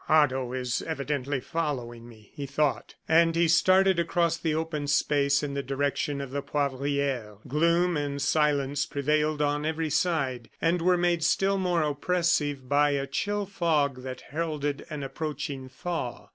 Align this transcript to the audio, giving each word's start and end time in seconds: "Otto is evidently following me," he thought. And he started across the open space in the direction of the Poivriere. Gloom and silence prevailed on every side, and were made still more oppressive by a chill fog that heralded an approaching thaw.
"Otto 0.09 0.51
is 0.53 0.81
evidently 0.81 1.39
following 1.39 2.09
me," 2.09 2.31
he 2.33 2.47
thought. 2.47 2.95
And 3.07 3.35
he 3.35 3.47
started 3.47 3.99
across 3.99 4.35
the 4.35 4.55
open 4.55 4.87
space 4.87 5.43
in 5.43 5.53
the 5.53 5.61
direction 5.61 6.21
of 6.21 6.31
the 6.31 6.41
Poivriere. 6.41 7.37
Gloom 7.47 7.95
and 7.97 8.19
silence 8.19 8.87
prevailed 8.87 9.43
on 9.43 9.63
every 9.63 9.91
side, 9.91 10.49
and 10.59 10.81
were 10.81 10.97
made 10.97 11.23
still 11.23 11.59
more 11.59 11.83
oppressive 11.83 12.67
by 12.67 12.93
a 12.93 13.05
chill 13.05 13.45
fog 13.45 14.01
that 14.01 14.21
heralded 14.31 14.87
an 14.89 15.03
approaching 15.03 15.69
thaw. 15.69 16.29